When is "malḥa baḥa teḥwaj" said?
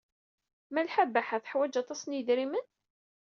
0.73-1.73